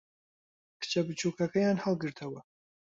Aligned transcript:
کچە 0.79 0.99
بچووکەکەیان 1.07 1.77
ھەڵگرتەوە. 1.83 2.39